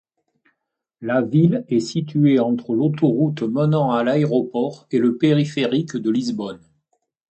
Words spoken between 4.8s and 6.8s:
et le périphérique de Lisbonne.